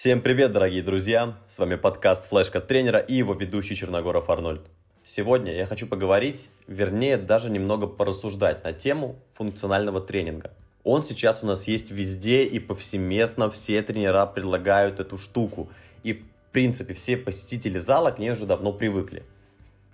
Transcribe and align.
Всем 0.00 0.22
привет, 0.22 0.52
дорогие 0.52 0.82
друзья! 0.82 1.36
С 1.46 1.58
вами 1.58 1.74
подкаст 1.74 2.24
«Флешка 2.30 2.62
тренера» 2.62 3.00
и 3.00 3.16
его 3.16 3.34
ведущий 3.34 3.76
Черногоров 3.76 4.30
Арнольд. 4.30 4.62
Сегодня 5.04 5.54
я 5.54 5.66
хочу 5.66 5.86
поговорить, 5.86 6.48
вернее 6.66 7.18
даже 7.18 7.50
немного 7.50 7.86
порассуждать 7.86 8.64
на 8.64 8.72
тему 8.72 9.16
функционального 9.34 10.00
тренинга. 10.00 10.52
Он 10.84 11.04
сейчас 11.04 11.42
у 11.42 11.46
нас 11.46 11.68
есть 11.68 11.90
везде 11.90 12.44
и 12.44 12.58
повсеместно 12.58 13.50
все 13.50 13.82
тренера 13.82 14.24
предлагают 14.24 15.00
эту 15.00 15.18
штуку. 15.18 15.68
И 16.02 16.14
в 16.14 16.22
принципе 16.50 16.94
все 16.94 17.18
посетители 17.18 17.76
зала 17.76 18.10
к 18.10 18.18
ней 18.18 18.30
уже 18.30 18.46
давно 18.46 18.72
привыкли. 18.72 19.22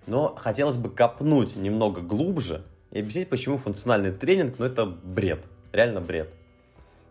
Но 0.07 0.37
хотелось 0.37 0.77
бы 0.77 0.89
копнуть 0.89 1.57
немного 1.57 2.01
глубже 2.01 2.63
и 2.93 3.01
объяснить, 3.01 3.29
почему 3.29 3.59
функциональный 3.59 4.13
тренинг, 4.13 4.61
ну 4.61 4.67
это 4.67 4.87
бред, 4.87 5.41
реально 5.73 6.01
бред. 6.01 6.33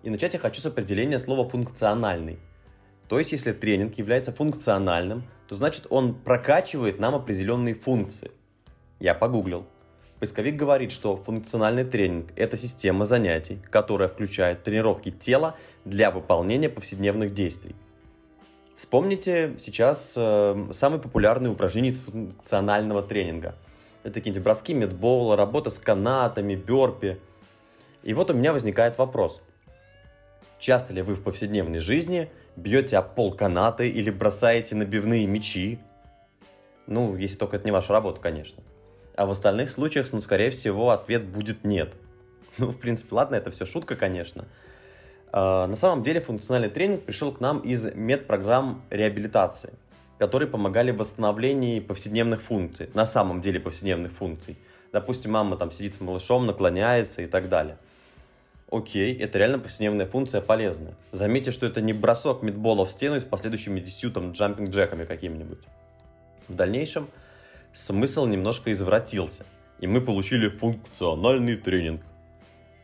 И 0.03 0.09
начать 0.09 0.33
я 0.33 0.39
хочу 0.39 0.61
с 0.61 0.65
определения 0.65 1.19
слова 1.19 1.43
«функциональный». 1.43 2.39
То 3.07 3.19
есть, 3.19 3.31
если 3.31 3.51
тренинг 3.51 3.97
является 3.97 4.31
функциональным, 4.31 5.23
то 5.47 5.55
значит 5.55 5.85
он 5.89 6.15
прокачивает 6.15 6.99
нам 6.99 7.15
определенные 7.15 7.75
функции. 7.75 8.31
Я 8.99 9.13
погуглил. 9.13 9.65
Поисковик 10.19 10.55
говорит, 10.55 10.91
что 10.91 11.17
функциональный 11.17 11.83
тренинг– 11.83 12.31
это 12.35 12.57
система 12.57 13.05
занятий, 13.05 13.59
которая 13.69 14.07
включает 14.07 14.63
тренировки 14.63 15.11
тела 15.11 15.55
для 15.83 16.09
выполнения 16.09 16.69
повседневных 16.69 17.33
действий. 17.33 17.75
Вспомните 18.75 19.55
сейчас 19.57 20.13
э, 20.15 20.67
самые 20.71 21.01
популярные 21.01 21.51
упражнения 21.51 21.89
из 21.89 21.99
функционального 21.99 23.01
тренинга. 23.01 23.55
Это 24.03 24.15
какие-нибудь 24.15 24.43
броски 24.43 24.73
медбола, 24.73 25.35
работа 25.35 25.69
с 25.69 25.79
канатами, 25.79 26.55
бёрпи. 26.55 27.17
И 28.03 28.13
вот 28.13 28.31
у 28.31 28.33
меня 28.33 28.53
возникает 28.53 28.97
вопрос. 28.97 29.41
Часто 30.59 30.93
ли 30.93 31.01
вы 31.01 31.15
в 31.15 31.23
повседневной 31.23 31.79
жизни– 31.79 32.29
бьете 32.55 32.97
об 32.97 33.15
пол 33.15 33.33
канаты 33.33 33.89
или 33.89 34.09
бросаете 34.09 34.75
набивные 34.75 35.27
мячи. 35.27 35.79
Ну, 36.87 37.15
если 37.15 37.37
только 37.37 37.57
это 37.57 37.65
не 37.65 37.71
ваша 37.71 37.93
работа, 37.93 38.21
конечно. 38.21 38.63
А 39.15 39.25
в 39.25 39.31
остальных 39.31 39.71
случаях, 39.71 40.11
ну, 40.11 40.19
скорее 40.19 40.49
всего, 40.49 40.91
ответ 40.91 41.25
будет 41.25 41.63
нет. 41.63 41.93
Ну, 42.57 42.67
в 42.67 42.77
принципе, 42.77 43.13
ладно, 43.15 43.35
это 43.35 43.51
все 43.51 43.65
шутка, 43.65 43.97
конечно. 43.97 44.45
А, 45.33 45.67
на 45.67 45.75
самом 45.75 46.03
деле 46.03 46.21
функциональный 46.21 46.69
тренинг 46.69 47.03
пришел 47.03 47.33
к 47.33 47.41
нам 47.41 47.59
из 47.59 47.93
медпрограмм 47.93 48.81
реабилитации, 48.89 49.73
которые 50.19 50.47
помогали 50.47 50.91
в 50.91 50.97
восстановлении 50.97 51.81
повседневных 51.81 52.41
функций, 52.41 52.89
на 52.93 53.05
самом 53.05 53.41
деле 53.41 53.59
повседневных 53.59 54.13
функций. 54.13 54.57
Допустим, 54.93 55.31
мама 55.31 55.57
там 55.57 55.69
сидит 55.69 55.95
с 55.95 55.99
малышом, 55.99 56.45
наклоняется 56.45 57.23
и 57.23 57.27
так 57.27 57.49
далее 57.49 57.77
окей, 58.69 59.17
это 59.17 59.37
реально 59.37 59.59
повседневная 59.59 60.05
функция 60.05 60.41
полезная. 60.41 60.95
Заметьте, 61.11 61.51
что 61.51 61.65
это 61.65 61.81
не 61.81 61.93
бросок 61.93 62.41
мидбола 62.41 62.85
в 62.85 62.91
стену 62.91 63.19
с 63.19 63.23
последующими 63.23 63.79
10 63.79 64.13
там 64.13 64.31
джампинг-джеками 64.31 65.05
какими-нибудь. 65.05 65.59
В 66.47 66.55
дальнейшем 66.55 67.09
смысл 67.73 68.25
немножко 68.25 68.71
извратился, 68.71 69.45
и 69.79 69.87
мы 69.87 70.01
получили 70.01 70.49
функциональный 70.49 71.55
тренинг. 71.55 72.01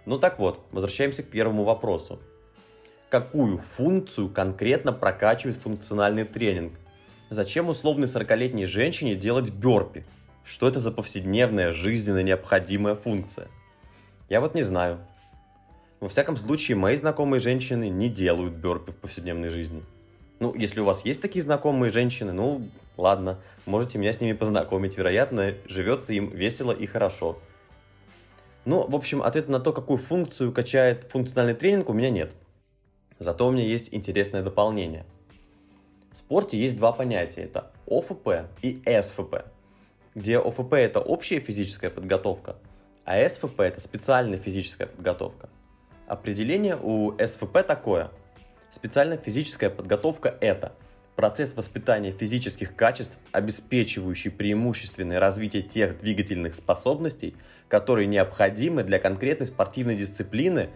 Ну 0.05 0.17
так 0.17 0.39
вот, 0.39 0.65
возвращаемся 0.71 1.23
к 1.23 1.29
первому 1.29 1.63
вопросу. 1.63 2.19
Какую 3.09 3.57
функцию 3.57 4.29
конкретно 4.29 4.93
прокачивает 4.93 5.57
функциональный 5.57 6.23
тренинг? 6.23 6.73
Зачем 7.29 7.69
условной 7.69 8.07
40-летней 8.07 8.65
женщине 8.65 9.15
делать 9.15 9.51
бёрпи? 9.51 10.05
Что 10.43 10.67
это 10.67 10.79
за 10.79 10.91
повседневная, 10.91 11.71
жизненно 11.71 12.23
необходимая 12.23 12.95
функция? 12.95 13.47
Я 14.27 14.41
вот 14.41 14.55
не 14.55 14.63
знаю. 14.63 14.99
Во 16.01 16.09
всяком 16.09 16.35
случае, 16.35 16.77
мои 16.77 16.95
знакомые 16.95 17.39
женщины 17.39 17.87
не 17.87 18.09
делают 18.09 18.55
бёрпи 18.55 18.91
в 18.91 18.95
повседневной 18.95 19.49
жизни. 19.49 19.83
Ну, 20.39 20.51
если 20.55 20.79
у 20.79 20.85
вас 20.85 21.05
есть 21.05 21.21
такие 21.21 21.43
знакомые 21.43 21.91
женщины, 21.91 22.33
ну, 22.33 22.67
ладно, 22.97 23.39
можете 23.67 23.99
меня 23.99 24.11
с 24.11 24.19
ними 24.19 24.33
познакомить. 24.33 24.97
Вероятно, 24.97 25.53
живется 25.65 26.13
им 26.13 26.31
весело 26.31 26.71
и 26.71 26.87
хорошо. 26.87 27.37
Ну, 28.65 28.87
в 28.87 28.95
общем, 28.95 29.21
ответа 29.21 29.51
на 29.51 29.59
то, 29.59 29.73
какую 29.73 29.99
функцию 29.99 30.51
качает 30.51 31.03
функциональный 31.03 31.53
тренинг, 31.53 31.87
у 31.89 31.93
меня 31.93 32.09
нет. 32.09 32.33
Зато 33.19 33.47
у 33.47 33.51
меня 33.51 33.63
есть 33.63 33.89
интересное 33.93 34.41
дополнение. 34.41 35.05
В 36.11 36.17
спорте 36.17 36.57
есть 36.57 36.77
два 36.77 36.93
понятия. 36.93 37.41
Это 37.41 37.71
ОФП 37.85 38.49
и 38.63 38.81
СФП. 39.01 39.45
Где 40.15 40.39
ОФП 40.39 40.73
это 40.73 40.99
общая 40.99 41.39
физическая 41.39 41.91
подготовка, 41.91 42.55
а 43.05 43.29
СФП 43.29 43.59
это 43.59 43.79
специальная 43.79 44.39
физическая 44.39 44.87
подготовка. 44.87 45.47
Определение 46.11 46.75
у 46.75 47.13
СФП 47.25 47.65
такое. 47.65 48.11
Специальная 48.69 49.15
физическая 49.15 49.69
подготовка– 49.69 50.35
это 50.41 50.73
процесс 51.15 51.55
воспитания 51.55 52.11
физических 52.11 52.75
качеств, 52.75 53.17
обеспечивающий 53.31 54.29
преимущественное 54.29 55.21
развитие 55.21 55.63
тех 55.63 55.97
двигательных 55.99 56.55
способностей, 56.55 57.33
которые 57.69 58.07
необходимы 58.07 58.83
для 58.83 58.99
конкретной 58.99 59.47
спортивной 59.47 59.95
дисциплины, 59.95 60.69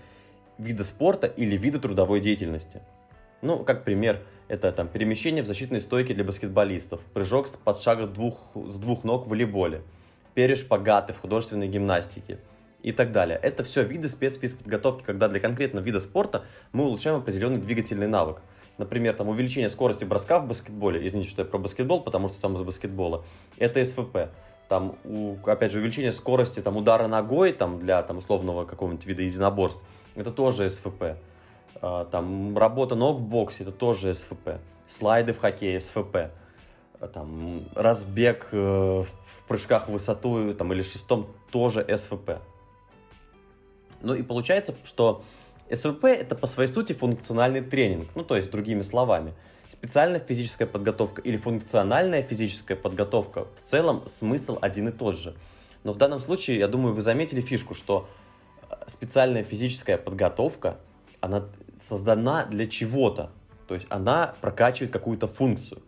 вида 0.58 0.86
спорта 0.86 1.28
или 1.28 1.58
вида 1.58 1.82
трудовой 1.82 2.22
деятельности. 2.22 2.82
Ну, 3.42 3.62
как 3.66 3.84
пример, 3.84 4.22
это 4.48 4.72
там 4.72 4.88
перемещение 4.88 5.44
в 5.44 5.48
защитной 5.48 5.82
стойке 5.82 6.14
для 6.14 6.24
баскетболистов, 6.24 7.02
прыжок 7.14 7.48
с 7.48 7.58
подшага 7.58 8.08
двух, 8.08 8.54
с 8.56 8.78
двух 8.78 9.04
ног 9.04 9.26
в 9.26 9.32
волейболе, 9.32 9.82
перешпагаты 10.34 11.12
в 11.12 11.20
художественной 11.20 11.68
гимнастике– 11.68 12.40
и 12.86 12.92
так 12.92 13.12
далее. 13.12 13.40
Это 13.42 13.64
все 13.64 13.82
виды 13.82 14.08
спецфизподготовки, 14.08 15.04
когда 15.04 15.28
для 15.28 15.40
конкретного 15.40 15.84
вида 15.84 16.00
спорта 16.00 16.46
мы 16.72 16.84
улучшаем 16.86 17.18
определенный 17.18 17.58
двигательный 17.58 18.06
навык. 18.06 18.38
Например, 18.78 19.16
там 19.16 19.28
увеличение 19.28 19.70
скорости 19.70 20.06
броска 20.06 20.38
в 20.38 20.48
баскетболе, 20.48 21.06
извините, 21.08 21.32
что 21.32 21.42
я 21.42 21.48
про 21.48 21.58
баскетбол, 21.58 22.04
потому 22.04 22.28
что 22.28 22.38
сам 22.38 22.54
из 22.54 22.62
баскетбола, 22.62 23.26
это 23.58 23.84
СФП. 23.84 24.30
Там, 24.70 25.00
у, 25.04 25.36
опять 25.48 25.72
же, 25.72 25.80
увеличение 25.80 26.12
скорости 26.12 26.60
там, 26.60 26.78
удара 26.78 27.08
ногой 27.08 27.54
там, 27.54 27.80
для 27.80 28.04
там, 28.04 28.20
условного 28.20 28.66
какого-нибудь 28.66 29.06
вида 29.08 29.24
единоборств, 29.24 29.82
это 30.14 30.30
тоже 30.30 30.70
СФП. 30.70 31.18
А, 31.82 32.06
там, 32.06 32.56
работа 32.56 32.94
ног 32.94 33.18
в 33.18 33.24
боксе, 33.24 33.64
это 33.64 33.72
тоже 33.72 34.14
СФП. 34.14 34.60
Слайды 34.86 35.34
в 35.34 35.40
хоккее, 35.40 35.80
СФП. 35.80 36.18
А, 37.00 37.08
там, 37.12 37.68
разбег 37.74 38.50
э, 38.52 38.58
в 38.58 39.48
прыжках 39.48 39.88
в 39.88 39.94
высоту 39.94 40.54
там, 40.54 40.72
или 40.72 40.84
шестом, 40.84 41.30
тоже 41.50 41.84
СФП. 41.98 42.42
Ну 44.06 44.14
и 44.14 44.22
получается, 44.22 44.76
что 44.84 45.24
СВП 45.72 46.06
это 46.06 46.36
по 46.36 46.46
своей 46.46 46.70
сути 46.70 46.94
функциональный 46.94 47.62
тренинг, 47.62 48.08
ну 48.14 48.24
то 48.24 48.36
есть 48.36 48.52
другими 48.52 48.84
словами. 48.84 49.34
Специальная 49.68 50.20
физическая 50.20 50.68
подготовка 50.68 51.24
или 51.24 51.38
функциональная 51.38 52.22
физическая 52.22 52.78
подготовка 52.78 53.48
в 53.56 53.62
целом 53.62 54.04
смысл 54.06 54.60
один 54.62 54.90
и 54.90 54.92
тот 54.92 55.18
же. 55.18 55.36
Но 55.84 55.94
в 55.94 55.98
данном 55.98 56.20
случае, 56.20 56.60
я 56.60 56.68
думаю, 56.68 56.94
вы 56.94 57.02
заметили 57.02 57.42
фишку, 57.42 57.74
что 57.74 58.08
э, 58.70 58.76
специальная 58.86 59.44
физическая 59.44 59.98
подготовка, 59.98 60.78
она 61.20 61.46
создана 61.82 62.46
для 62.46 62.68
чего-то. 62.68 63.32
То 63.68 63.74
есть 63.74 63.88
она 63.90 64.36
прокачивает 64.40 64.94
какую-то 64.94 65.28
функцию. 65.28 65.82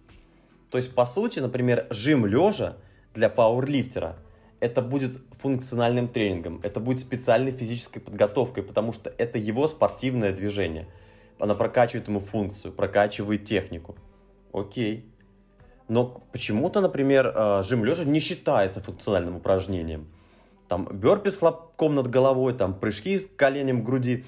То 0.72 0.79
есть, 0.79 0.95
по 0.95 1.05
сути, 1.05 1.38
например, 1.39 1.85
жим 1.91 2.25
лежа 2.25 2.78
для 3.13 3.29
пауэрлифтера– 3.29 4.16
это 4.59 4.81
будет 4.81 5.19
функциональным 5.31 6.07
тренингом, 6.07 6.59
это 6.63 6.79
будет 6.79 7.00
специальной 7.00 7.51
физической 7.51 8.00
подготовкой, 8.00 8.63
потому 8.63 8.91
что 8.91 9.13
это 9.18 9.38
его 9.38 9.68
спортивное 9.68 10.31
движение. 10.31 10.88
Она 11.40 11.53
прокачивает 11.53 12.07
ему 12.07 12.19
функцию, 12.19 12.73
прокачивает 12.73 13.46
технику. 13.46 13.96
Окей. 14.51 15.06
Но 15.88 16.23
почему-то, 16.31 16.81
например, 16.81 17.31
э, 17.34 17.63
жим 17.63 17.85
лежа 17.85 18.03
не 18.03 18.19
считается 18.19 18.81
функциональным 18.81 19.38
упражнением. 19.38 20.07
Там 20.67 20.85
бёрпи 20.91 21.29
с 21.29 21.38
хлопком 21.38 21.96
над 21.96 22.07
головой, 22.07 22.53
там 22.53 22.73
прыжки 22.78 23.19
с 23.19 23.28
коленем 23.28 23.84
груди, 23.84 24.25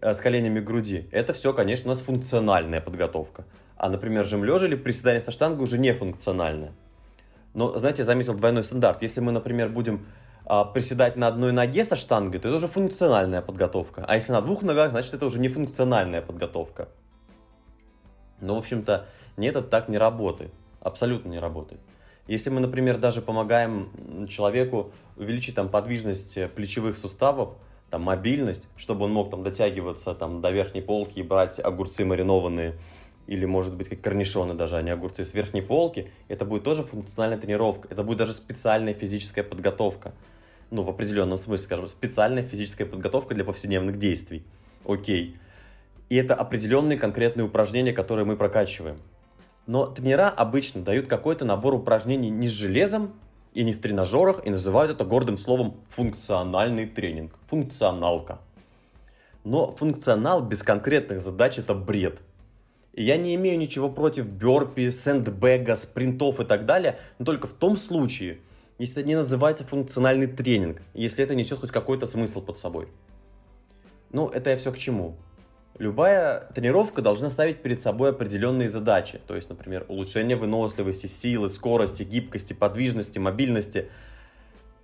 э, 0.00 0.14
с 0.14 0.20
коленями 0.20 0.60
груди. 0.60 1.08
Это 1.10 1.32
все, 1.32 1.52
конечно, 1.52 1.86
у 1.86 1.88
нас 1.88 2.00
функциональная 2.00 2.80
подготовка. 2.80 3.44
А, 3.76 3.90
например, 3.90 4.24
жим 4.24 4.44
лежа 4.44 4.66
или 4.66 4.76
приседание 4.76 5.20
со 5.20 5.32
штангой 5.32 5.64
уже 5.64 5.76
не 5.78 5.92
функциональная. 5.92 6.72
Но, 7.54 7.78
знаете, 7.78 8.02
я 8.02 8.06
заметил 8.06 8.34
двойной 8.34 8.64
стандарт. 8.64 9.02
Если 9.02 9.20
мы, 9.20 9.32
например, 9.32 9.68
будем 9.68 10.06
а, 10.44 10.64
приседать 10.64 11.16
на 11.16 11.28
одной 11.28 11.52
ноге 11.52 11.84
со 11.84 11.96
штангой, 11.96 12.40
то 12.40 12.48
это 12.48 12.56
уже 12.56 12.68
функциональная 12.68 13.42
подготовка. 13.42 14.04
А 14.06 14.16
если 14.16 14.32
на 14.32 14.40
двух 14.40 14.62
ногах, 14.62 14.90
значит, 14.90 15.14
это 15.14 15.26
уже 15.26 15.38
не 15.38 15.48
функциональная 15.48 16.22
подготовка. 16.22 16.88
Но, 18.40 18.56
в 18.56 18.58
общем-то, 18.58 19.06
нет, 19.36 19.56
это 19.56 19.68
так 19.68 19.88
не 19.88 19.98
работает. 19.98 20.52
Абсолютно 20.80 21.28
не 21.28 21.38
работает. 21.38 21.80
Если 22.26 22.50
мы, 22.50 22.60
например, 22.60 22.98
даже 22.98 23.20
помогаем 23.20 24.26
человеку 24.28 24.92
увеличить 25.16 25.54
там 25.54 25.68
подвижность 25.68 26.38
плечевых 26.54 26.96
суставов, 26.96 27.56
там 27.90 28.02
мобильность, 28.02 28.68
чтобы 28.76 29.04
он 29.04 29.12
мог 29.12 29.30
там 29.30 29.42
дотягиваться 29.42 30.14
там 30.14 30.40
до 30.40 30.50
верхней 30.50 30.80
полки 30.80 31.18
и 31.18 31.22
брать 31.22 31.60
огурцы 31.60 32.04
маринованные 32.04 32.78
или, 33.32 33.46
может 33.46 33.74
быть, 33.74 33.88
как 33.88 34.02
корнишоны 34.02 34.52
даже, 34.52 34.76
а 34.76 34.82
не 34.82 34.90
огурцы 34.90 35.24
с 35.24 35.32
верхней 35.32 35.62
полки, 35.62 36.10
это 36.28 36.44
будет 36.44 36.64
тоже 36.64 36.82
функциональная 36.82 37.38
тренировка, 37.38 37.88
это 37.90 38.02
будет 38.02 38.18
даже 38.18 38.34
специальная 38.34 38.92
физическая 38.92 39.42
подготовка. 39.42 40.12
Ну, 40.70 40.82
в 40.82 40.90
определенном 40.90 41.38
смысле, 41.38 41.64
скажем, 41.64 41.86
специальная 41.86 42.42
физическая 42.42 42.86
подготовка 42.86 43.34
для 43.34 43.44
повседневных 43.44 43.96
действий. 43.96 44.44
Окей. 44.86 45.38
И 46.10 46.16
это 46.16 46.34
определенные 46.34 46.98
конкретные 46.98 47.46
упражнения, 47.46 47.94
которые 47.94 48.26
мы 48.26 48.36
прокачиваем. 48.36 48.98
Но 49.66 49.86
тренера 49.86 50.28
обычно 50.28 50.82
дают 50.82 51.06
какой-то 51.06 51.46
набор 51.46 51.74
упражнений 51.74 52.28
не 52.28 52.48
с 52.48 52.50
железом 52.50 53.14
и 53.54 53.64
не 53.64 53.72
в 53.72 53.80
тренажерах, 53.80 54.46
и 54.46 54.50
называют 54.50 54.92
это 54.92 55.06
гордым 55.06 55.38
словом 55.38 55.76
функциональный 55.88 56.84
тренинг, 56.84 57.32
функционалка. 57.46 58.40
Но 59.42 59.70
функционал 59.70 60.42
без 60.42 60.62
конкретных 60.62 61.22
задач 61.22 61.58
это 61.58 61.72
бред. 61.72 62.20
Я 62.94 63.16
не 63.16 63.34
имею 63.36 63.58
ничего 63.58 63.88
против 63.88 64.28
бёрпи, 64.28 64.90
сэндбэга, 64.90 65.76
спринтов 65.76 66.40
и 66.40 66.44
так 66.44 66.66
далее, 66.66 66.98
но 67.18 67.24
только 67.24 67.46
в 67.46 67.54
том 67.54 67.76
случае, 67.76 68.40
если 68.78 69.00
это 69.00 69.08
не 69.08 69.14
называется 69.14 69.64
функциональный 69.64 70.26
тренинг, 70.26 70.82
если 70.92 71.24
это 71.24 71.34
несет 71.34 71.60
хоть 71.60 71.70
какой-то 71.70 72.04
смысл 72.04 72.42
под 72.42 72.58
собой. 72.58 72.88
Ну, 74.10 74.28
это 74.28 74.50
я 74.50 74.56
все 74.58 74.72
к 74.72 74.78
чему. 74.78 75.16
Любая 75.78 76.50
тренировка 76.54 77.00
должна 77.00 77.30
ставить 77.30 77.62
перед 77.62 77.80
собой 77.80 78.10
определенные 78.10 78.68
задачи, 78.68 79.22
то 79.26 79.34
есть, 79.34 79.48
например, 79.48 79.86
улучшение 79.88 80.36
выносливости, 80.36 81.06
силы, 81.06 81.48
скорости, 81.48 82.02
гибкости, 82.02 82.52
подвижности, 82.52 83.18
мобильности. 83.18 83.88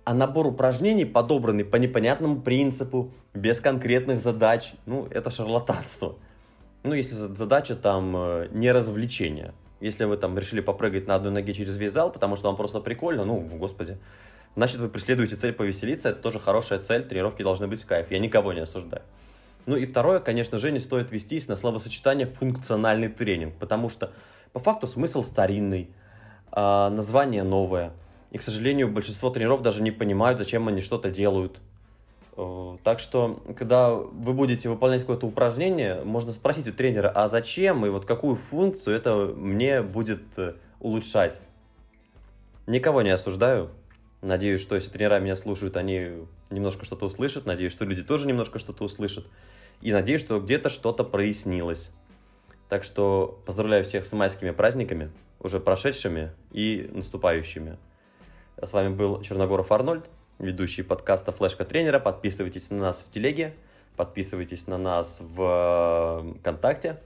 А 0.03 0.15
набор 0.15 0.47
упражнений, 0.47 1.05
подобранный 1.05 1.63
по 1.63 1.75
непонятному 1.75 2.41
принципу, 2.41 3.13
без 3.35 3.59
конкретных 3.59 4.19
задач, 4.19 4.73
ну, 4.87 5.05
это 5.11 5.29
шарлатанство. 5.29 6.17
Ну, 6.83 6.93
если 6.93 7.13
задача 7.13 7.75
там 7.75 8.15
э, 8.15 8.47
не 8.51 8.71
развлечение. 8.71 9.53
Если 9.81 10.05
вы 10.05 10.17
там 10.17 10.37
решили 10.37 10.61
попрыгать 10.61 11.07
на 11.07 11.15
одной 11.15 11.31
ноге 11.31 11.53
через 11.53 11.75
весь 11.77 11.91
зал, 11.91 12.11
потому 12.11 12.35
что 12.35 12.47
вам 12.47 12.55
просто 12.55 12.79
прикольно, 12.79 13.25
ну, 13.25 13.39
господи, 13.39 13.97
значит, 14.55 14.79
вы 14.79 14.89
преследуете 14.89 15.35
цель 15.35 15.53
повеселиться, 15.53 16.09
это 16.09 16.21
тоже 16.21 16.39
хорошая 16.39 16.79
цель, 16.79 17.03
тренировки 17.03 17.43
должны 17.43 17.67
быть 17.67 17.81
в 17.81 17.85
кайф, 17.85 18.11
я 18.11 18.19
никого 18.19 18.53
не 18.53 18.61
осуждаю. 18.61 19.03
Ну 19.65 19.75
и 19.75 19.85
второе, 19.85 20.19
конечно 20.19 20.57
же, 20.57 20.71
не 20.71 20.79
стоит 20.79 21.11
вестись 21.11 21.47
на 21.47 21.55
словосочетание 21.55 22.27
функциональный 22.27 23.09
тренинг, 23.09 23.55
потому 23.59 23.89
что 23.89 24.11
по 24.53 24.59
факту 24.59 24.87
смысл 24.87 25.23
старинный, 25.23 25.89
э, 26.51 26.89
название 26.89 27.43
новое. 27.43 27.91
И, 28.31 28.37
к 28.37 28.43
сожалению, 28.43 28.89
большинство 28.89 29.29
тренеров 29.29 29.61
даже 29.61 29.81
не 29.81 29.91
понимают, 29.91 30.39
зачем 30.39 30.67
они 30.67 30.81
что-то 30.81 31.09
делают. 31.09 31.59
Э, 32.39 32.77
так 32.83 32.99
что, 32.99 33.43
когда 33.57 33.93
вы 33.93 34.33
будете 34.33 34.69
выполнять 34.69 35.01
какое-то 35.01 35.27
упражнение, 35.27 36.03
можно 36.05 36.31
спросить 36.31 36.69
у 36.69 36.73
тренера, 36.73 37.09
а 37.13 37.27
зачем 37.27 37.85
и 37.85 37.89
вот 37.89 38.05
какую 38.05 38.37
функцию 38.37 38.95
это 38.95 39.33
мне 39.35 39.81
будет 39.81 40.21
э, 40.37 40.53
улучшать. 40.79 41.41
Никого 42.65 43.01
не 43.01 43.09
осуждаю. 43.09 43.71
Надеюсь, 44.21 44.61
что 44.61 44.75
если 44.75 44.89
тренера 44.89 45.19
меня 45.19 45.35
слушают, 45.35 45.75
они 45.75 46.11
немножко 46.49 46.85
что-то 46.85 47.07
услышат. 47.07 47.45
Надеюсь, 47.45 47.73
что 47.73 47.83
люди 47.83 48.03
тоже 48.03 48.27
немножко 48.27 48.57
что-то 48.57 48.85
услышат. 48.85 49.25
И 49.81 49.91
надеюсь, 49.91 50.21
что 50.21 50.39
где-то 50.39 50.69
что-то 50.69 51.03
прояснилось. 51.03 51.91
Так 52.69 52.83
что 52.85 53.41
поздравляю 53.45 53.83
всех 53.83 54.05
с 54.05 54.13
майскими 54.13 54.51
праздниками, 54.51 55.11
уже 55.39 55.59
прошедшими 55.59 56.31
и 56.51 56.89
наступающими. 56.93 57.77
С 58.61 58.71
вами 58.71 58.93
был 58.93 59.21
Черногоров 59.21 59.71
Арнольд, 59.71 60.05
ведущий 60.39 60.83
подкаста 60.83 61.31
«Флешка 61.31 61.65
тренера». 61.65 61.99
Подписывайтесь 61.99 62.69
на 62.71 62.77
нас 62.77 63.01
в 63.01 63.09
телеге, 63.09 63.53
подписывайтесь 63.95 64.67
на 64.67 64.77
нас 64.77 65.19
в 65.19 66.35
ВКонтакте. 66.39 67.01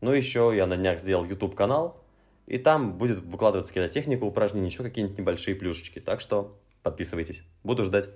Ну, 0.00 0.12
еще 0.12 0.52
я 0.54 0.66
на 0.66 0.76
днях 0.76 1.00
сделал 1.00 1.24
YouTube-канал, 1.24 2.02
и 2.46 2.58
там 2.58 2.96
будет 2.98 3.18
выкладываться 3.18 3.72
какая-то 3.72 3.92
техника 3.92 4.24
упражнений, 4.24 4.68
еще 4.68 4.82
какие-нибудь 4.82 5.18
небольшие 5.18 5.56
плюшечки. 5.56 5.98
Так 5.98 6.20
что 6.20 6.56
подписывайтесь. 6.82 7.42
Буду 7.64 7.84
ждать. 7.84 8.08